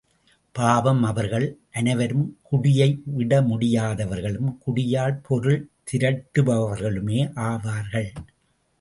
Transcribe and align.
பாவம், 0.55 1.03
அவர்கள் 1.03 1.45
அனைவரும் 1.71 2.39
குடியை 2.51 2.89
விடமுடியாதவர்களும், 3.17 4.57
குடியால் 4.65 5.19
பொருள் 5.21 5.61
திரட்டுபவர்களுமே 5.91 7.19
ஆவார்கள். 7.35 8.11